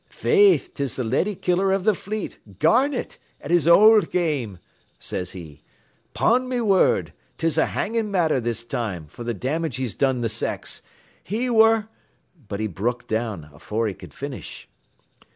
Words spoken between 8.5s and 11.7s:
time, fer th' damage he's done th' sex. He